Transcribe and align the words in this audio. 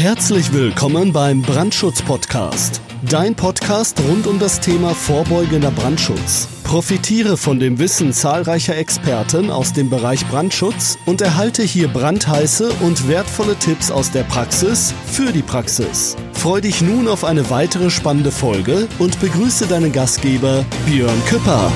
Herzlich 0.00 0.50
willkommen 0.54 1.12
beim 1.12 1.42
Brandschutz-Podcast. 1.42 2.80
Dein 3.02 3.34
Podcast 3.34 4.00
rund 4.08 4.26
um 4.26 4.38
das 4.38 4.58
Thema 4.58 4.94
vorbeugender 4.94 5.70
Brandschutz. 5.70 6.48
Profitiere 6.64 7.36
von 7.36 7.60
dem 7.60 7.78
Wissen 7.78 8.14
zahlreicher 8.14 8.78
Experten 8.78 9.50
aus 9.50 9.74
dem 9.74 9.90
Bereich 9.90 10.26
Brandschutz 10.28 10.96
und 11.04 11.20
erhalte 11.20 11.62
hier 11.62 11.88
brandheiße 11.88 12.72
und 12.80 13.08
wertvolle 13.08 13.56
Tipps 13.56 13.90
aus 13.90 14.10
der 14.10 14.22
Praxis 14.22 14.94
für 15.04 15.32
die 15.32 15.42
Praxis. 15.42 16.16
Freu 16.32 16.62
dich 16.62 16.80
nun 16.80 17.06
auf 17.06 17.22
eine 17.22 17.50
weitere 17.50 17.90
spannende 17.90 18.32
Folge 18.32 18.88
und 18.98 19.20
begrüße 19.20 19.66
deinen 19.66 19.92
Gastgeber 19.92 20.64
Björn 20.86 21.22
Küpper. 21.26 21.70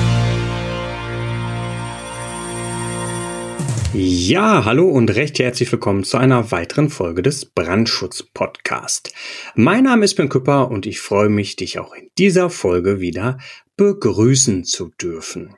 Ja, 3.97 4.65
hallo 4.65 4.89
und 4.89 5.15
recht 5.15 5.39
herzlich 5.39 5.71
willkommen 5.71 6.03
zu 6.03 6.17
einer 6.17 6.51
weiteren 6.51 6.91
Folge 6.91 7.23
des 7.23 7.45
Brandschutz 7.45 8.25
Podcast. 8.25 9.15
Mein 9.55 9.85
Name 9.85 10.05
ist 10.05 10.17
Ben 10.17 10.29
Küpper 10.29 10.69
und 10.69 10.85
ich 10.85 10.99
freue 10.99 11.29
mich, 11.29 11.55
dich 11.55 11.79
auch 11.79 11.95
in 11.95 12.11
dieser 12.19 12.51
Folge 12.51 12.99
wieder 12.99 13.39
begrüßen 13.77 14.65
zu 14.65 14.89
dürfen. 15.01 15.55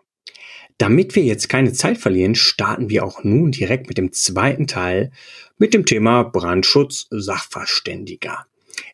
Damit 0.76 1.16
wir 1.16 1.22
jetzt 1.22 1.48
keine 1.48 1.72
Zeit 1.72 1.96
verlieren, 1.96 2.34
starten 2.34 2.90
wir 2.90 3.06
auch 3.06 3.24
nun 3.24 3.52
direkt 3.52 3.88
mit 3.88 3.96
dem 3.96 4.12
zweiten 4.12 4.66
Teil 4.66 5.12
mit 5.56 5.72
dem 5.72 5.86
Thema 5.86 6.22
Brandschutz 6.22 7.06
Sachverständiger. 7.08 8.44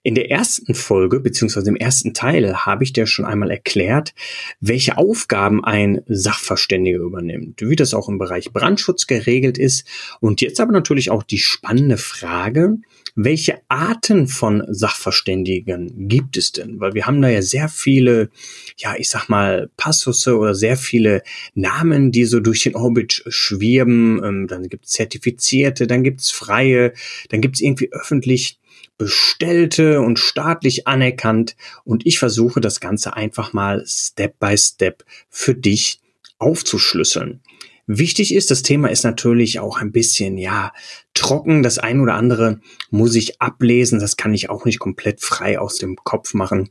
In 0.05 0.17
der 0.17 0.31
ersten 0.33 0.75
Folge 0.75 1.21
beziehungsweise 1.21 1.69
im 1.69 1.77
ersten 1.77 2.13
Teil 2.13 2.67
habe 2.67 2.83
ich 2.83 2.93
dir 2.93 3.07
schon 3.07 3.25
einmal 3.25 3.53
erklärt, 3.53 4.15
welche 4.61 4.99
Aufgaben 4.99 5.65
ein 5.65 6.03
Sachverständiger 6.07 6.99
übernimmt, 6.99 7.61
wie 7.63 7.77
das 7.77 7.95
auch 7.95 8.09
im 8.09 8.19
Bereich 8.19 8.53
Brandschutz 8.53 9.07
geregelt 9.07 9.59
ist 9.59 9.87
und 10.19 10.41
jetzt 10.41 10.61
aber 10.61 10.73
natürlich 10.73 11.11
auch 11.11 11.23
die 11.23 11.39
spannende 11.39 11.99
Frage, 11.99 12.79
welche 13.15 13.61
Arten 13.69 14.27
von 14.27 14.65
Sachverständigen 14.69 16.09
gibt 16.09 16.37
es 16.37 16.51
denn? 16.51 16.81
Weil 16.81 16.95
wir 16.95 17.07
haben 17.07 17.23
da 17.23 17.29
ja 17.29 17.43
sehr 17.43 17.69
viele, 17.69 18.31
ja, 18.79 18.95
ich 18.97 19.09
sag 19.09 19.29
mal, 19.29 19.71
Passusse 19.77 20.37
oder 20.37 20.55
sehr 20.55 20.77
viele 20.77 21.23
Namen, 21.55 22.11
die 22.11 22.25
so 22.25 22.41
durch 22.41 22.63
den 22.63 22.75
Orbit 22.75 23.23
schwirben. 23.29 24.23
Ähm, 24.25 24.47
dann 24.49 24.69
gibt 24.69 24.87
es 24.87 24.93
Zertifizierte, 24.93 25.87
dann 25.87 26.03
gibt 26.03 26.23
es 26.23 26.31
Freie, 26.31 26.93
dann 27.29 27.41
gibt 27.41 27.57
es 27.57 27.61
irgendwie 27.61 27.93
öffentlich 27.93 28.59
bestellte 28.99 30.01
und 30.01 30.19
staatlich 30.19 30.87
anerkannt. 30.87 31.57
Und 31.85 32.07
ich 32.07 32.19
versuche 32.19 32.61
das 32.61 32.81
Ganze 32.81 33.17
einfach 33.17 33.53
mal 33.53 33.85
Step 33.87 34.39
by 34.39 34.57
Step 34.57 35.05
für 35.29 35.55
dich 35.55 36.01
aufzuschlüsseln. 36.39 37.41
Wichtig 37.87 38.35
ist, 38.35 38.51
das 38.51 38.63
Thema 38.63 38.89
ist 38.89 39.03
natürlich 39.03 39.59
auch 39.59 39.79
ein 39.81 39.93
bisschen, 39.93 40.39
ja, 40.39 40.73
trocken. 41.15 41.63
Das 41.63 41.79
ein 41.79 42.01
oder 42.01 42.15
andere 42.15 42.61
muss 42.91 43.15
ich 43.17 43.41
ablesen. 43.41 43.99
Das 43.99 44.17
kann 44.17 44.35
ich 44.35 44.51
auch 44.51 44.65
nicht 44.65 44.79
komplett 44.79 45.21
frei 45.21 45.59
aus 45.59 45.77
dem 45.77 45.97
Kopf 45.97 46.33
machen. 46.35 46.71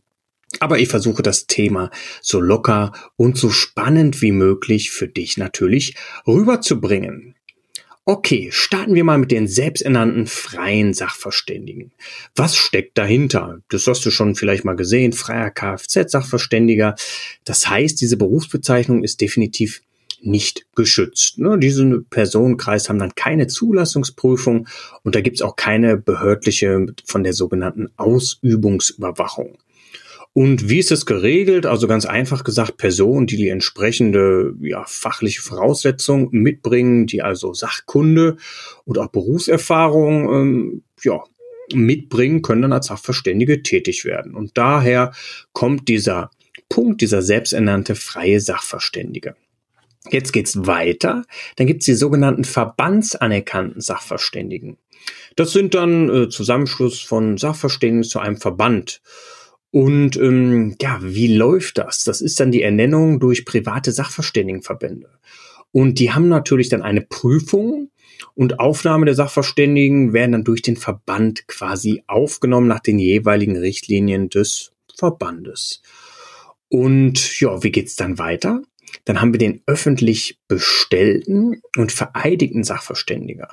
Aber 0.60 0.80
ich 0.80 0.90
versuche 0.90 1.22
das 1.22 1.48
Thema 1.48 1.92
so 2.22 2.40
locker 2.40 2.94
und 3.16 3.38
so 3.38 3.50
spannend 3.50 4.22
wie 4.22 4.32
möglich 4.32 4.92
für 4.92 5.08
dich 5.08 5.38
natürlich 5.38 5.96
rüberzubringen. 6.28 7.36
Okay, 8.04 8.50
starten 8.52 8.96
wir 8.96 9.04
mal 9.04 9.20
mit 9.20 9.30
den 9.30 9.48
selbsternannten 9.48 10.26
freien 10.26 10.92
Sachverständigen. 10.96 11.92
Was 12.36 12.56
steckt 12.56 12.98
dahinter? 12.98 13.60
Das 13.70 13.86
hast 13.86 14.04
du 14.04 14.10
schon 14.10 14.34
vielleicht 14.34 14.66
mal 14.66 14.76
gesehen, 14.76 15.14
freier 15.14 15.52
Kfz-Sachverständiger. 15.52 16.96
Das 17.46 17.70
heißt, 17.70 18.02
diese 18.02 18.18
Berufsbezeichnung 18.18 19.04
ist 19.04 19.22
definitiv 19.22 19.82
nicht 20.20 20.66
geschützt. 20.76 21.38
Ne? 21.38 21.60
Diese 21.60 22.02
Personenkreis 22.10 22.90
haben 22.90 22.98
dann 22.98 23.14
keine 23.14 23.46
Zulassungsprüfung 23.46 24.68
und 25.04 25.14
da 25.14 25.22
gibt's 25.22 25.44
auch 25.44 25.56
keine 25.56 25.96
behördliche 25.96 26.88
von 27.06 27.24
der 27.24 27.34
sogenannten 27.34 27.90
Ausübungsüberwachung. 27.98 29.60
Und 30.34 30.70
wie 30.70 30.80
ist 30.80 30.92
es 30.92 31.06
geregelt? 31.06 31.66
Also 31.66 31.88
ganz 31.88 32.06
einfach 32.06 32.46
gesagt, 32.46 32.78
Personen, 32.78 33.28
die 33.28 33.36
die 33.36 33.50
entsprechende 33.50 34.56
ja, 34.62 34.86
fachliche 34.88 35.42
Voraussetzung 35.42 36.30
mitbringen, 36.32 37.06
die 37.06 37.22
also 37.22 37.54
Sachkunde 37.54 38.38
und 38.86 38.98
auch 38.98 39.10
Berufserfahrung 39.10 40.34
ähm, 40.34 40.84
ja, 41.04 41.22
mitbringen, 41.74 42.42
können 42.42 42.62
dann 42.62 42.74
als 42.74 42.88
Sachverständige 42.88 43.62
tätig 43.62 44.06
werden. 44.06 44.34
Und 44.34 44.58
daher 44.58 45.12
kommt 45.52 45.90
dieser 45.90 46.32
Punkt, 46.70 47.02
dieser 47.02 47.22
selbsternannte 47.22 47.96
freie 47.96 48.40
Sachverständige. 48.40 49.36
Jetzt 50.10 50.32
geht's 50.32 50.66
weiter. 50.66 51.26
Dann 51.58 51.68
gibt's 51.68 51.86
die 51.86 51.94
sogenannten 51.94 52.46
verbandsanerkannten 52.46 53.82
Sachverständigen. 53.82 54.78
Das 55.36 55.52
sind 55.52 55.74
dann 55.76 56.10
äh, 56.10 56.30
Zusammenschluss 56.30 57.02
von 57.02 57.38
Sachverständigen 57.38 58.04
zu 58.04 58.20
einem 58.20 58.38
Verband. 58.38 59.02
Und 59.72 60.18
ähm, 60.18 60.76
ja, 60.82 61.00
wie 61.02 61.34
läuft 61.36 61.78
das? 61.78 62.04
Das 62.04 62.22
ist 62.22 62.40
dann 62.40 62.52
die 62.52 62.62
Ernennung 62.62 63.20
durch 63.20 63.46
private 63.46 63.92
Sachverständigenverbände. 63.92 65.10
Und 65.72 66.00
die 66.00 66.12
haben 66.12 66.28
natürlich 66.28 66.68
dann 66.68 66.82
eine 66.82 67.02
Prüfung 67.02 67.90
und 68.36 68.60
Aufnahme 68.60 69.06
der 69.06 69.16
Sachverständigen 69.16 70.14
werden 70.14 70.34
dann 70.34 70.44
durch 70.44 70.62
den 70.62 70.78
Verband 70.78 71.48
quasi 71.48 72.04
aufgenommen 72.08 72.68
nach 72.68 72.82
den 72.82 73.00
jeweiligen 73.00 73.58
Richtlinien 73.58 74.30
des 74.30 74.74
Verbandes. 74.98 75.82
Und 76.70 77.40
ja, 77.40 77.64
wie 77.64 77.72
geht's 77.72 77.96
dann 77.96 78.18
weiter? 78.18 78.62
Dann 79.06 79.22
haben 79.22 79.34
wir 79.34 79.40
den 79.40 79.62
öffentlich 79.66 80.40
bestellten 80.48 81.62
und 81.78 81.92
vereidigten 81.92 82.64
Sachverständiger. 82.64 83.50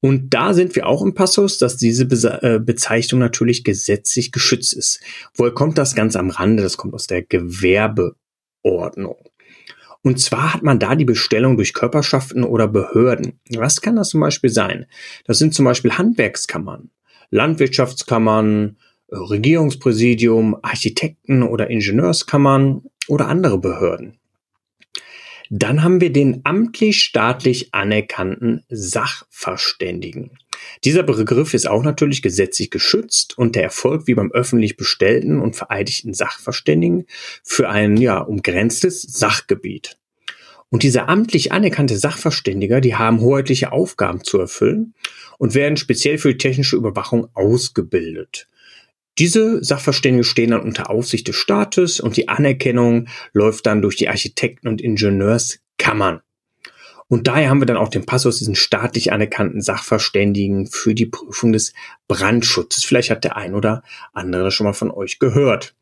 Und 0.00 0.34
da 0.34 0.54
sind 0.54 0.76
wir 0.76 0.86
auch 0.86 1.02
im 1.02 1.14
Passus, 1.14 1.58
dass 1.58 1.76
diese 1.76 2.06
Be 2.06 2.38
äh, 2.42 2.58
Bezeichnung 2.58 3.20
natürlich 3.20 3.64
gesetzlich 3.64 4.32
geschützt 4.32 4.72
ist. 4.74 5.00
Woher 5.34 5.52
kommt 5.52 5.78
das 5.78 5.94
ganz 5.94 6.16
am 6.16 6.30
Rande? 6.30 6.62
Das 6.62 6.76
kommt 6.76 6.94
aus 6.94 7.06
der 7.06 7.22
Gewerbeordnung. 7.22 9.16
Und 10.02 10.20
zwar 10.20 10.54
hat 10.54 10.62
man 10.62 10.78
da 10.78 10.94
die 10.94 11.04
Bestellung 11.04 11.56
durch 11.56 11.74
Körperschaften 11.74 12.44
oder 12.44 12.68
Behörden. 12.68 13.40
Was 13.56 13.80
kann 13.80 13.96
das 13.96 14.10
zum 14.10 14.20
Beispiel 14.20 14.50
sein? 14.50 14.86
Das 15.24 15.38
sind 15.38 15.52
zum 15.52 15.64
Beispiel 15.64 15.92
Handwerkskammern, 15.92 16.90
Landwirtschaftskammern, 17.30 18.76
Regierungspräsidium, 19.10 20.58
Architekten 20.62 21.42
oder 21.42 21.70
Ingenieurskammern 21.70 22.82
oder 23.08 23.26
andere 23.26 23.58
Behörden. 23.58 24.18
Dann 25.50 25.82
haben 25.82 26.00
wir 26.00 26.12
den 26.12 26.40
amtlich 26.44 27.02
staatlich 27.02 27.72
anerkannten 27.72 28.64
Sachverständigen. 28.68 30.38
Dieser 30.84 31.02
Begriff 31.02 31.54
ist 31.54 31.68
auch 31.68 31.82
natürlich 31.82 32.22
gesetzlich 32.22 32.70
geschützt 32.70 33.38
und 33.38 33.54
der 33.54 33.64
Erfolg 33.64 34.06
wie 34.06 34.14
beim 34.14 34.32
öffentlich 34.32 34.76
bestellten 34.76 35.40
und 35.40 35.54
vereidigten 35.54 36.14
Sachverständigen 36.14 37.06
für 37.42 37.68
ein 37.68 37.96
ja 37.96 38.18
umgrenztes 38.18 39.02
Sachgebiet. 39.02 39.98
Und 40.68 40.82
diese 40.82 41.08
amtlich 41.08 41.52
anerkannte 41.52 41.96
Sachverständiger, 41.96 42.80
die 42.80 42.96
haben 42.96 43.20
hoheitliche 43.20 43.70
Aufgaben 43.70 44.24
zu 44.24 44.38
erfüllen 44.38 44.94
und 45.38 45.54
werden 45.54 45.76
speziell 45.76 46.18
für 46.18 46.32
die 46.32 46.38
technische 46.38 46.76
Überwachung 46.76 47.28
ausgebildet. 47.34 48.48
Diese 49.18 49.64
Sachverständige 49.64 50.24
stehen 50.24 50.50
dann 50.50 50.60
unter 50.60 50.90
Aufsicht 50.90 51.26
des 51.28 51.36
Staates 51.36 52.00
und 52.00 52.16
die 52.16 52.28
Anerkennung 52.28 53.08
läuft 53.32 53.66
dann 53.66 53.80
durch 53.80 53.96
die 53.96 54.08
Architekten- 54.08 54.68
und 54.68 54.82
Ingenieurskammern. 54.82 56.20
Und 57.08 57.28
daher 57.28 57.48
haben 57.48 57.60
wir 57.60 57.66
dann 57.66 57.76
auch 57.76 57.88
den 57.88 58.04
Passus, 58.04 58.38
diesen 58.38 58.56
staatlich 58.56 59.12
anerkannten 59.12 59.62
Sachverständigen 59.62 60.66
für 60.66 60.92
die 60.94 61.06
Prüfung 61.06 61.52
des 61.52 61.72
Brandschutzes. 62.08 62.84
Vielleicht 62.84 63.10
hat 63.10 63.24
der 63.24 63.36
ein 63.36 63.54
oder 63.54 63.82
andere 64.12 64.50
schon 64.50 64.66
mal 64.66 64.72
von 64.72 64.90
euch 64.90 65.18
gehört. 65.18 65.74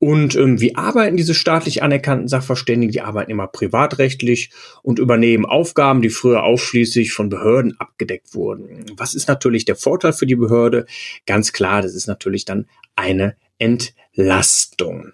Und 0.00 0.36
ähm, 0.36 0.60
wie 0.60 0.76
arbeiten 0.76 1.16
diese 1.16 1.34
staatlich 1.34 1.82
anerkannten 1.82 2.28
Sachverständigen? 2.28 2.92
Die 2.92 3.00
arbeiten 3.00 3.32
immer 3.32 3.48
privatrechtlich 3.48 4.50
und 4.82 5.00
übernehmen 5.00 5.44
Aufgaben, 5.44 6.02
die 6.02 6.10
früher 6.10 6.44
ausschließlich 6.44 7.12
von 7.12 7.28
Behörden 7.28 7.78
abgedeckt 7.80 8.34
wurden. 8.34 8.86
Was 8.96 9.14
ist 9.14 9.26
natürlich 9.26 9.64
der 9.64 9.76
Vorteil 9.76 10.12
für 10.12 10.26
die 10.26 10.36
Behörde? 10.36 10.86
Ganz 11.26 11.52
klar, 11.52 11.82
das 11.82 11.94
ist 11.94 12.06
natürlich 12.06 12.44
dann 12.44 12.66
eine 12.94 13.36
Entlastung. 13.58 15.12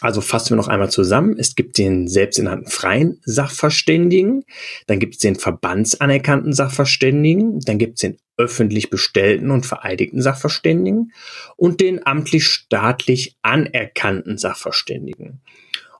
Also 0.00 0.20
fassen 0.20 0.50
wir 0.50 0.56
noch 0.56 0.68
einmal 0.68 0.90
zusammen. 0.90 1.36
Es 1.38 1.54
gibt 1.54 1.78
den 1.78 2.06
selbsternannten 2.06 2.70
freien 2.70 3.20
Sachverständigen, 3.24 4.44
dann 4.86 5.00
gibt 5.00 5.14
es 5.14 5.20
den 5.20 5.36
verbandsanerkannten 5.36 6.52
Sachverständigen, 6.52 7.60
dann 7.60 7.78
gibt 7.78 7.94
es 7.94 8.00
den 8.02 8.18
öffentlich 8.36 8.90
bestellten 8.90 9.50
und 9.50 9.66
vereidigten 9.66 10.20
Sachverständigen 10.20 11.12
und 11.56 11.80
den 11.80 12.06
amtlich-staatlich 12.06 13.36
anerkannten 13.42 14.38
Sachverständigen. 14.38 15.40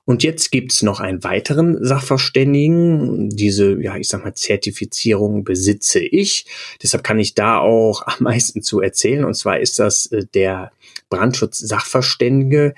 Und 0.07 0.23
jetzt 0.23 0.51
gibt's 0.51 0.83
noch 0.83 1.01
einen 1.01 1.25
weiteren 1.25 1.83
Sachverständigen. 1.83 3.29
Diese, 3.29 3.77
ja, 3.81 3.97
ich 3.97 4.07
sag 4.07 4.23
mal, 4.23 4.33
Zertifizierung 4.33 5.43
besitze 5.43 5.99
ich. 5.99 6.45
Deshalb 6.81 7.03
kann 7.03 7.19
ich 7.19 7.33
da 7.33 7.59
auch 7.59 8.03
am 8.07 8.15
meisten 8.21 8.61
zu 8.61 8.79
erzählen. 8.79 9.25
Und 9.25 9.33
zwar 9.33 9.59
ist 9.59 9.79
das 9.79 10.05
äh, 10.13 10.23
der 10.33 10.71
Brandschutz-Sachverständige. 11.09 12.73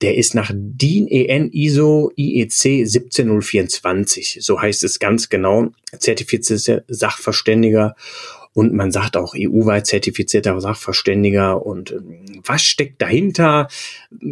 Der 0.00 0.16
ist 0.16 0.34
nach 0.34 0.52
DIN 0.54 1.06
EN 1.06 1.50
ISO 1.52 2.12
IEC 2.16 2.88
17024. 2.88 4.38
So 4.40 4.58
heißt 4.58 4.82
es 4.82 4.98
ganz 4.98 5.28
genau. 5.28 5.68
Zertifizierter 5.98 6.84
Sachverständiger. 6.88 7.94
Und 8.52 8.72
man 8.72 8.90
sagt 8.90 9.16
auch 9.16 9.34
EU-weit 9.36 9.86
zertifizierter 9.86 10.60
Sachverständiger 10.60 11.64
und 11.64 11.92
ähm, 11.92 12.42
was 12.44 12.62
steckt 12.62 13.00
dahinter? 13.00 13.68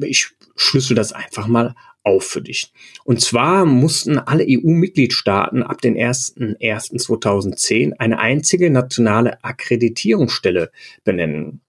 Ich 0.03 0.31
schlüssel 0.57 0.97
das 0.97 1.13
einfach 1.13 1.47
mal 1.47 1.75
auf 2.03 2.25
für 2.25 2.43
dich. 2.43 2.73
Und 3.05 3.21
zwar 3.21 3.65
mussten 3.65 4.19
alle 4.19 4.45
EU-Mitgliedstaaten 4.49 5.63
ab 5.63 5.81
den 5.81 5.97
01.01.2010 5.97 7.93
eine 7.99 8.19
einzige 8.19 8.71
nationale 8.71 9.45
Akkreditierungsstelle 9.45 10.71
benennen. 11.05 11.61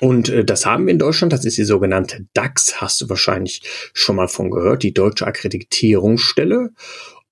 Und 0.00 0.28
äh, 0.28 0.44
das 0.44 0.66
haben 0.66 0.86
wir 0.86 0.92
in 0.92 0.98
Deutschland, 0.98 1.32
das 1.32 1.44
ist 1.44 1.58
die 1.58 1.64
sogenannte 1.64 2.26
DAX, 2.34 2.80
hast 2.80 3.00
du 3.00 3.08
wahrscheinlich 3.08 3.62
schon 3.92 4.16
mal 4.16 4.28
von 4.28 4.50
gehört, 4.50 4.82
die 4.82 4.94
Deutsche 4.94 5.26
Akkreditierungsstelle. 5.26 6.70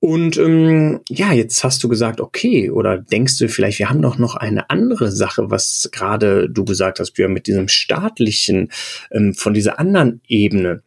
Und 0.00 0.38
ähm, 0.38 1.00
ja, 1.10 1.34
jetzt 1.34 1.62
hast 1.62 1.84
du 1.84 1.88
gesagt, 1.88 2.20
okay, 2.22 2.70
oder 2.70 2.96
denkst 2.96 3.36
du 3.36 3.48
vielleicht, 3.50 3.78
wir 3.78 3.90
haben 3.90 4.00
doch 4.00 4.16
noch 4.16 4.34
eine 4.34 4.70
andere 4.70 5.12
Sache, 5.12 5.50
was 5.50 5.90
gerade 5.92 6.48
du 6.48 6.64
gesagt 6.64 7.00
hast, 7.00 7.18
wir 7.18 7.28
mit 7.28 7.46
diesem 7.46 7.68
staatlichen, 7.68 8.70
ähm, 9.12 9.34
von 9.34 9.52
dieser 9.52 9.78
anderen 9.78 10.22
Ebene. 10.26 10.82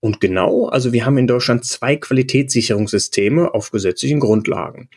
Und 0.00 0.20
genau, 0.20 0.66
also 0.66 0.92
wir 0.94 1.04
haben 1.04 1.18
in 1.18 1.26
Deutschland 1.26 1.66
zwei 1.66 1.96
Qualitätssicherungssysteme 1.96 3.52
auf 3.52 3.70
gesetzlichen 3.70 4.20
Grundlagen. 4.20 4.88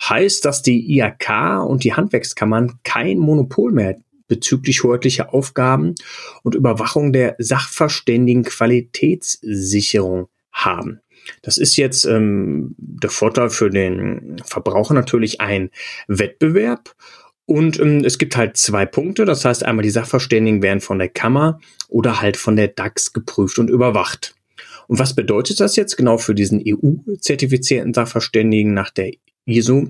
Heißt, 0.00 0.44
dass 0.44 0.62
die 0.62 0.80
IAK 0.96 1.64
und 1.66 1.82
die 1.82 1.94
Handwerkskammern 1.94 2.78
kein 2.84 3.18
Monopol 3.18 3.72
mehr 3.72 3.96
bezüglich 4.28 4.84
hoheitlicher 4.84 5.34
Aufgaben 5.34 5.94
und 6.44 6.54
Überwachung 6.54 7.12
der 7.12 7.34
Sachverständigen 7.38 8.44
Qualitätssicherung 8.44 10.28
haben. 10.52 11.00
Das 11.42 11.58
ist 11.58 11.76
jetzt 11.76 12.04
ähm, 12.04 12.74
der 12.78 13.10
Vorteil 13.10 13.50
für 13.50 13.70
den 13.70 14.36
Verbraucher 14.44 14.94
natürlich 14.94 15.40
ein 15.40 15.70
Wettbewerb. 16.06 16.94
Und 17.46 17.80
ähm, 17.80 18.04
es 18.04 18.18
gibt 18.18 18.36
halt 18.36 18.56
zwei 18.56 18.84
Punkte. 18.86 19.24
Das 19.24 19.44
heißt, 19.44 19.64
einmal 19.64 19.82
die 19.82 19.90
Sachverständigen 19.90 20.62
werden 20.62 20.80
von 20.80 20.98
der 20.98 21.08
Kammer 21.08 21.60
oder 21.88 22.20
halt 22.20 22.36
von 22.36 22.56
der 22.56 22.68
DAX 22.68 23.12
geprüft 23.12 23.58
und 23.58 23.70
überwacht. 23.70 24.34
Und 24.86 24.98
was 24.98 25.14
bedeutet 25.14 25.60
das 25.60 25.76
jetzt 25.76 25.96
genau 25.96 26.18
für 26.18 26.34
diesen 26.34 26.62
EU-zertifizierten 26.66 27.94
Sachverständigen 27.94 28.74
nach 28.74 28.90
der 28.90 29.12
ISO 29.48 29.88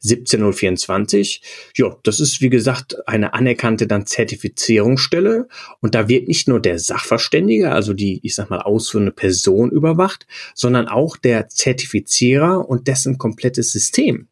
17024? 0.00 1.42
Ja, 1.76 1.96
das 2.02 2.20
ist 2.20 2.40
wie 2.40 2.50
gesagt 2.50 2.96
eine 3.08 3.34
anerkannte 3.34 3.86
dann 3.86 4.06
Zertifizierungsstelle 4.06 5.48
und 5.80 5.94
da 5.94 6.08
wird 6.08 6.28
nicht 6.28 6.48
nur 6.48 6.60
der 6.60 6.78
Sachverständige, 6.78 7.72
also 7.72 7.92
die, 7.92 8.20
ich 8.22 8.34
sag 8.34 8.50
mal, 8.50 8.60
ausführende 8.60 9.12
Person 9.12 9.70
überwacht, 9.70 10.26
sondern 10.54 10.88
auch 10.88 11.16
der 11.16 11.48
Zertifizierer 11.48 12.68
und 12.68 12.88
dessen 12.88 13.18
komplettes 13.18 13.72
System. 13.72 14.28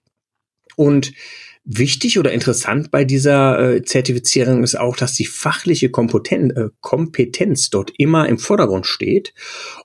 Und 0.77 1.13
Wichtig 1.67 2.19
oder 2.19 2.31
interessant 2.31 2.91
bei 2.91 3.07
dieser 3.07 3.77
äh, 3.77 3.83
Zertifizierung 3.83 4.63
ist 4.63 4.79
auch, 4.79 4.97
dass 4.97 5.15
die 5.15 5.25
fachliche 5.25 5.89
Kompeten 5.89 6.51
äh, 6.51 6.69
Kompetenz 6.83 7.71
dort 7.71 7.91
immer 7.97 8.29
im 8.29 8.37
Vordergrund 8.37 8.85
steht 8.85 9.33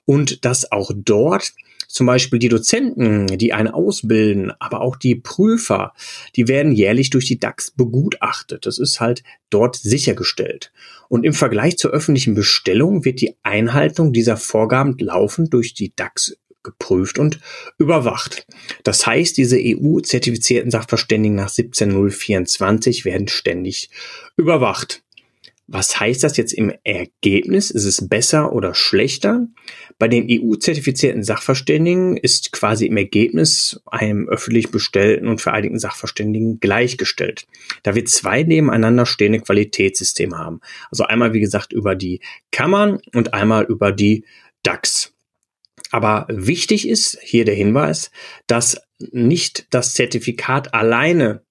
und 0.04 0.44
dass 0.44 0.74
auch 0.74 0.92
dort 0.94 1.54
zum 1.90 2.06
Beispiel 2.06 2.40
die 2.40 2.50
Dozenten, 2.50 3.28
die 3.38 3.52
einen 3.52 3.68
ausbilden, 3.68 4.54
aber 4.60 4.82
auch 4.82 4.96
die 4.96 5.16
Prüfer, 5.16 5.94
die 6.36 6.48
werden 6.48 6.72
jährlich 6.72 7.10
durch 7.10 7.26
die 7.26 7.40
DAX 7.40 7.72
begutachtet. 7.72 8.68
Das 8.68 8.78
ist 8.78 9.02
halt 9.02 9.24
dort 9.50 9.76
sichergestellt. 9.76 10.72
Und 11.10 11.26
im 11.26 11.34
Vergleich 11.34 11.78
zur 11.78 11.92
öffentlichen 11.92 12.36
Bestellung 12.36 13.06
wird 13.06 13.22
die 13.22 13.36
Einhaltung 13.42 14.14
dieser 14.14 14.38
Vorgaben 14.38 14.96
laufend 15.00 15.52
durch 15.52 15.74
die 15.74 15.92
DAX 15.96 16.38
geprüft 16.62 17.18
und 17.18 17.40
überwacht. 17.80 18.46
Das 18.84 19.08
heißt, 19.08 19.38
diese 19.38 19.58
EU-zertifizierten 19.60 20.70
Sachverständigen 20.70 21.36
nach 21.36 21.50
17024 21.50 23.04
werden 23.04 23.28
ständig 23.28 23.90
überwacht. 24.38 25.02
Was 25.72 26.00
heißt 26.00 26.24
das 26.24 26.36
jetzt 26.36 26.52
im 26.52 26.74
Ergebnis? 26.84 27.70
Ist 27.70 27.86
es 27.86 28.10
besser 28.10 28.54
oder 28.54 28.74
schlechter? 28.74 29.48
Bei 30.00 30.08
den 30.08 30.26
EU-zertifizierten 30.28 31.24
Sachverständigen 31.24 32.18
ist 32.18 32.52
quasi 32.52 32.88
im 32.88 32.98
Ergebnis 32.98 33.80
einem 33.86 34.28
öffentlich 34.28 34.72
bestellten 34.72 35.28
und 35.28 35.42
vereidigten 35.42 35.78
Sachverständigen 35.78 36.60
gleichgestellt. 36.60 37.46
Da 37.84 37.94
wir 37.94 38.04
zwei 38.06 38.42
nebeneinander 38.42 39.06
stehende 39.06 39.42
Qualitätssysteme 39.42 40.36
haben. 40.36 40.60
Also 40.90 41.04
einmal, 41.04 41.34
wie 41.34 41.40
gesagt, 41.40 41.72
über 41.72 41.94
die 41.94 42.22
Kammern 42.52 43.00
und 43.14 43.36
einmal 43.36 43.66
über 43.66 43.92
die 43.92 44.26
DAX. 44.64 45.14
Aber 45.92 46.26
wichtig 46.30 46.88
ist 46.88 47.20
hier 47.22 47.46
der 47.46 47.56
Hinweis, 47.56 48.10
dass 48.48 48.82
nicht 48.98 49.68
das 49.70 49.94
Zertifikat 49.94 50.74
alleine 50.74 51.44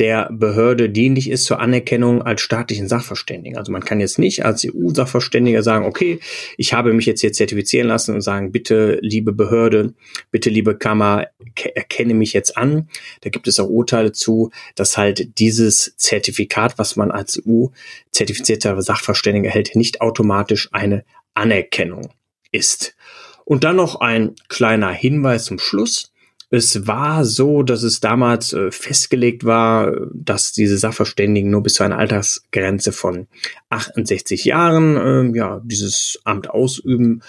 der 0.00 0.30
Behörde 0.32 0.88
dienlich 0.88 1.28
ist 1.28 1.44
zur 1.44 1.60
Anerkennung 1.60 2.22
als 2.22 2.40
staatlichen 2.40 2.88
Sachverständigen. 2.88 3.58
Also 3.58 3.70
man 3.70 3.84
kann 3.84 4.00
jetzt 4.00 4.18
nicht 4.18 4.46
als 4.46 4.64
EU-Sachverständiger 4.64 5.62
sagen, 5.62 5.84
okay, 5.84 6.18
ich 6.56 6.72
habe 6.72 6.94
mich 6.94 7.04
jetzt 7.04 7.20
hier 7.20 7.34
zertifizieren 7.34 7.86
lassen 7.86 8.14
und 8.14 8.22
sagen, 8.22 8.50
bitte, 8.50 8.98
liebe 9.02 9.34
Behörde, 9.34 9.92
bitte, 10.30 10.48
liebe 10.48 10.74
Kammer, 10.74 11.26
erkenne 11.74 12.14
mich 12.14 12.32
jetzt 12.32 12.56
an. 12.56 12.88
Da 13.20 13.28
gibt 13.28 13.46
es 13.46 13.60
auch 13.60 13.68
Urteile 13.68 14.12
zu, 14.12 14.50
dass 14.74 14.96
halt 14.96 15.38
dieses 15.38 15.94
Zertifikat, 15.98 16.78
was 16.78 16.96
man 16.96 17.10
als 17.10 17.38
EU-zertifizierter 17.46 18.80
Sachverständiger 18.80 19.48
erhält, 19.48 19.76
nicht 19.76 20.00
automatisch 20.00 20.70
eine 20.72 21.04
Anerkennung 21.34 22.08
ist. 22.52 22.96
Und 23.44 23.64
dann 23.64 23.76
noch 23.76 24.00
ein 24.00 24.34
kleiner 24.48 24.92
Hinweis 24.92 25.44
zum 25.44 25.58
Schluss. 25.58 26.09
Es 26.52 26.88
war 26.88 27.24
so, 27.24 27.62
dass 27.62 27.84
es 27.84 28.00
damals 28.00 28.52
äh, 28.52 28.72
festgelegt 28.72 29.44
war, 29.44 29.92
dass 30.12 30.52
diese 30.52 30.78
Sachverständigen 30.78 31.50
nur 31.50 31.62
bis 31.62 31.74
zu 31.74 31.84
einer 31.84 31.98
Altersgrenze 31.98 32.90
von 32.90 33.28
68 33.68 34.44
Jahren 34.44 34.96
äh, 34.96 35.36
ja 35.36 35.60
dieses 35.64 36.20
Amt 36.24 36.50
ausüben 36.50 37.22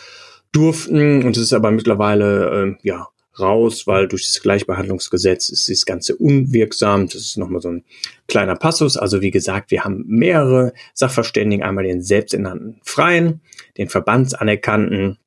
durften. 0.52 1.24
Und 1.24 1.38
es 1.38 1.44
ist 1.44 1.54
aber 1.54 1.70
mittlerweile 1.70 2.78
äh, 2.82 2.88
ja 2.88 3.10
raus, 3.40 3.88
weil 3.88 4.08
durch 4.08 4.26
das 4.26 4.42
Gleichbehandlungsgesetz 4.42 5.50
ist 5.50 5.70
das 5.70 5.86
Ganze 5.86 6.16
unwirksam. 6.16 7.06
Das 7.06 7.16
ist 7.16 7.38
nochmal 7.38 7.62
so 7.62 7.70
ein 7.70 7.84
kleiner 8.28 8.56
Passus. 8.56 8.98
Also 8.98 9.22
wie 9.22 9.32
gesagt, 9.32 9.72
wir 9.72 9.84
haben 9.84 10.04
mehrere 10.08 10.74
Sachverständigen, 10.94 11.64
einmal 11.64 11.84
den 11.84 12.02
selbsternannten 12.02 12.82
Freien, 12.84 13.42
den 13.78 13.88
Verbandsanerkannten, 13.88 15.18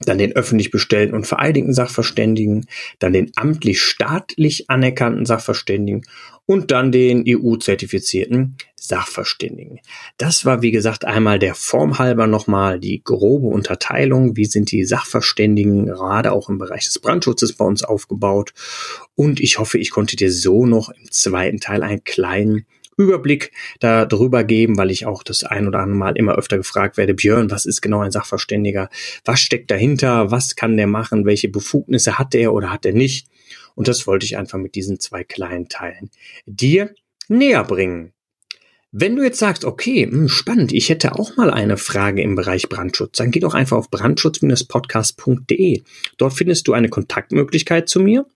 dann 0.00 0.18
den 0.18 0.34
öffentlich 0.34 0.70
bestellten 0.70 1.14
und 1.14 1.26
vereidigten 1.26 1.74
Sachverständigen, 1.74 2.66
dann 2.98 3.12
den 3.12 3.32
amtlich-staatlich 3.34 4.70
anerkannten 4.70 5.26
Sachverständigen 5.26 6.02
und 6.46 6.70
dann 6.70 6.92
den 6.92 7.24
EU-zertifizierten 7.26 8.56
Sachverständigen. 8.76 9.80
Das 10.16 10.44
war, 10.44 10.62
wie 10.62 10.70
gesagt, 10.70 11.04
einmal 11.04 11.38
der 11.38 11.54
Form 11.54 11.98
halber 11.98 12.26
nochmal 12.26 12.80
die 12.80 13.02
grobe 13.02 13.48
Unterteilung. 13.48 14.36
Wie 14.36 14.46
sind 14.46 14.70
die 14.70 14.84
Sachverständigen 14.84 15.86
gerade 15.86 16.32
auch 16.32 16.48
im 16.48 16.58
Bereich 16.58 16.84
des 16.84 16.98
Brandschutzes 17.00 17.52
bei 17.52 17.64
uns 17.64 17.82
aufgebaut? 17.82 18.54
Und 19.14 19.40
ich 19.40 19.58
hoffe, 19.58 19.78
ich 19.78 19.90
konnte 19.90 20.16
dir 20.16 20.32
so 20.32 20.64
noch 20.64 20.88
im 20.88 21.10
zweiten 21.10 21.60
Teil 21.60 21.82
einen 21.82 22.04
kleinen 22.04 22.66
Überblick 22.98 23.52
darüber 23.80 24.44
geben, 24.44 24.76
weil 24.76 24.90
ich 24.90 25.06
auch 25.06 25.22
das 25.22 25.44
ein 25.44 25.66
oder 25.66 25.78
andere 25.78 25.98
Mal 25.98 26.16
immer 26.16 26.34
öfter 26.34 26.58
gefragt 26.58 26.96
werde, 26.96 27.14
Björn, 27.14 27.50
was 27.50 27.64
ist 27.64 27.80
genau 27.80 28.00
ein 28.00 28.10
Sachverständiger? 28.10 28.90
Was 29.24 29.40
steckt 29.40 29.70
dahinter? 29.70 30.30
Was 30.30 30.56
kann 30.56 30.76
der 30.76 30.86
machen? 30.86 31.24
Welche 31.24 31.48
Befugnisse 31.48 32.18
hat 32.18 32.34
er 32.34 32.52
oder 32.52 32.70
hat 32.70 32.84
er 32.84 32.92
nicht? 32.92 33.28
Und 33.74 33.88
das 33.88 34.06
wollte 34.06 34.26
ich 34.26 34.36
einfach 34.36 34.58
mit 34.58 34.74
diesen 34.74 34.98
zwei 34.98 35.24
kleinen 35.24 35.68
Teilen 35.68 36.10
dir 36.46 36.94
näher 37.28 37.64
bringen. 37.64 38.12
Wenn 38.90 39.16
du 39.16 39.22
jetzt 39.22 39.38
sagst, 39.38 39.64
okay, 39.66 40.06
hm, 40.06 40.28
spannend, 40.28 40.72
ich 40.72 40.88
hätte 40.88 41.14
auch 41.14 41.36
mal 41.36 41.50
eine 41.50 41.76
Frage 41.76 42.22
im 42.22 42.34
Bereich 42.34 42.68
Brandschutz, 42.70 43.18
dann 43.18 43.30
geh 43.30 43.38
doch 43.38 43.52
einfach 43.54 43.76
auf 43.76 43.90
brandschutz-podcast.de. 43.90 45.82
Dort 46.16 46.32
findest 46.32 46.66
du 46.66 46.72
eine 46.72 46.88
Kontaktmöglichkeit 46.88 47.88
zu 47.88 48.00
mir 48.00 48.26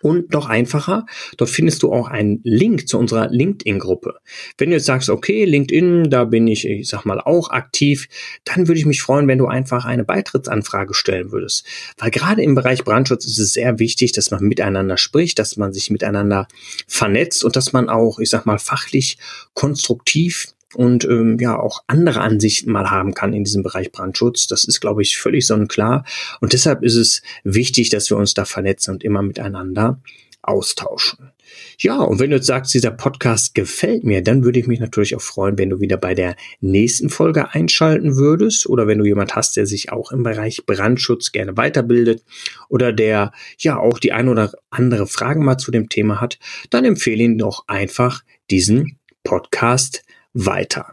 und 0.00 0.32
noch 0.32 0.48
einfacher, 0.48 1.06
dort 1.36 1.50
findest 1.50 1.82
du 1.82 1.92
auch 1.92 2.08
einen 2.08 2.40
Link 2.44 2.88
zu 2.88 2.98
unserer 2.98 3.28
LinkedIn-Gruppe. 3.28 4.14
Wenn 4.58 4.70
du 4.70 4.76
jetzt 4.76 4.86
sagst, 4.86 5.10
okay, 5.10 5.44
LinkedIn, 5.44 6.10
da 6.10 6.24
bin 6.24 6.46
ich, 6.46 6.66
ich 6.66 6.88
sag 6.88 7.04
mal, 7.04 7.20
auch 7.20 7.50
aktiv, 7.50 8.08
dann 8.44 8.68
würde 8.68 8.78
ich 8.78 8.86
mich 8.86 9.02
freuen, 9.02 9.28
wenn 9.28 9.38
du 9.38 9.46
einfach 9.46 9.84
eine 9.84 10.04
Beitrittsanfrage 10.04 10.94
stellen 10.94 11.32
würdest. 11.32 11.66
Weil 11.98 12.10
gerade 12.10 12.42
im 12.42 12.54
Bereich 12.54 12.84
Brandschutz 12.84 13.26
ist 13.26 13.38
es 13.38 13.52
sehr 13.52 13.78
wichtig, 13.78 14.12
dass 14.12 14.30
man 14.30 14.42
miteinander 14.42 14.96
spricht, 14.96 15.38
dass 15.38 15.56
man 15.56 15.72
sich 15.72 15.90
miteinander 15.90 16.48
vernetzt 16.86 17.44
und 17.44 17.56
dass 17.56 17.72
man 17.72 17.88
auch, 17.88 18.18
ich 18.18 18.30
sag 18.30 18.46
mal, 18.46 18.58
fachlich 18.58 19.18
konstruktiv 19.54 20.54
und 20.76 21.04
ähm, 21.04 21.38
ja 21.40 21.58
auch 21.58 21.82
andere 21.86 22.20
Ansichten 22.20 22.72
mal 22.72 22.90
haben 22.90 23.14
kann 23.14 23.32
in 23.32 23.44
diesem 23.44 23.62
Bereich 23.62 23.92
Brandschutz. 23.92 24.46
Das 24.46 24.64
ist, 24.64 24.80
glaube 24.80 25.02
ich, 25.02 25.16
völlig 25.16 25.46
sonnenklar. 25.46 26.04
Und 26.40 26.52
deshalb 26.52 26.82
ist 26.82 26.96
es 26.96 27.22
wichtig, 27.42 27.90
dass 27.90 28.10
wir 28.10 28.16
uns 28.16 28.34
da 28.34 28.44
vernetzen 28.44 28.94
und 28.94 29.04
immer 29.04 29.22
miteinander 29.22 30.00
austauschen. 30.42 31.30
Ja, 31.78 32.00
und 32.00 32.18
wenn 32.18 32.30
du 32.30 32.36
jetzt 32.36 32.46
sagst, 32.46 32.74
dieser 32.74 32.90
Podcast 32.90 33.54
gefällt 33.54 34.04
mir, 34.04 34.22
dann 34.22 34.44
würde 34.44 34.58
ich 34.58 34.66
mich 34.66 34.80
natürlich 34.80 35.14
auch 35.16 35.20
freuen, 35.20 35.58
wenn 35.58 35.70
du 35.70 35.80
wieder 35.80 35.96
bei 35.96 36.14
der 36.14 36.36
nächsten 36.60 37.10
Folge 37.10 37.52
einschalten 37.52 38.16
würdest 38.16 38.66
oder 38.66 38.86
wenn 38.86 38.98
du 38.98 39.04
jemand 39.04 39.34
hast, 39.34 39.56
der 39.56 39.66
sich 39.66 39.92
auch 39.92 40.12
im 40.12 40.22
Bereich 40.22 40.64
Brandschutz 40.66 41.32
gerne 41.32 41.56
weiterbildet 41.56 42.24
oder 42.68 42.92
der 42.92 43.32
ja 43.58 43.78
auch 43.78 43.98
die 43.98 44.12
ein 44.12 44.28
oder 44.28 44.52
andere 44.70 45.06
Fragen 45.06 45.44
mal 45.44 45.58
zu 45.58 45.70
dem 45.70 45.88
Thema 45.88 46.20
hat, 46.20 46.38
dann 46.70 46.84
empfehle 46.84 47.22
ihn 47.22 47.38
doch 47.38 47.64
einfach 47.66 48.22
diesen 48.50 48.98
Podcast 49.22 50.04
weiter. 50.34 50.92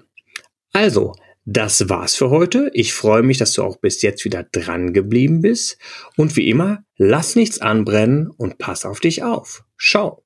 Also, 0.71 1.13
das 1.45 1.89
war's 1.89 2.15
für 2.15 2.29
heute. 2.29 2.69
Ich 2.73 2.93
freue 2.93 3.23
mich, 3.23 3.37
dass 3.39 3.53
du 3.53 3.63
auch 3.63 3.77
bis 3.77 4.01
jetzt 4.03 4.23
wieder 4.25 4.43
dran 4.43 4.93
geblieben 4.93 5.41
bist. 5.41 5.77
Und 6.15 6.35
wie 6.35 6.49
immer, 6.49 6.83
lass 6.97 7.35
nichts 7.35 7.59
anbrennen 7.59 8.29
und 8.29 8.57
pass 8.57 8.85
auf 8.85 8.99
dich 8.99 9.23
auf. 9.23 9.63
Ciao. 9.79 10.23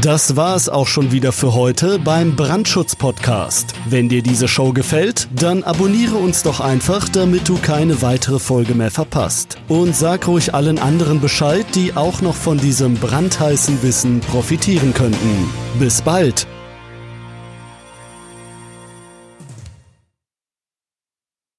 Das 0.00 0.36
war 0.36 0.54
es 0.54 0.68
auch 0.68 0.86
schon 0.86 1.12
wieder 1.12 1.32
für 1.32 1.54
heute 1.54 1.98
beim 1.98 2.36
Brandschutz-Podcast. 2.36 3.74
Wenn 3.88 4.10
dir 4.10 4.22
diese 4.22 4.48
Show 4.48 4.74
gefällt, 4.74 5.28
dann 5.34 5.62
abonniere 5.62 6.16
uns 6.16 6.42
doch 6.42 6.60
einfach, 6.60 7.08
damit 7.08 7.48
du 7.48 7.56
keine 7.56 8.02
weitere 8.02 8.38
Folge 8.38 8.74
mehr 8.74 8.90
verpasst. 8.90 9.56
Und 9.66 9.96
sag 9.96 10.28
ruhig 10.28 10.52
allen 10.52 10.78
anderen 10.78 11.22
Bescheid, 11.22 11.64
die 11.74 11.94
auch 11.94 12.20
noch 12.20 12.34
von 12.34 12.58
diesem 12.58 12.94
brandheißen 12.96 13.82
Wissen 13.82 14.20
profitieren 14.20 14.92
könnten. 14.92 15.50
Bis 15.78 16.02
bald! 16.02 16.46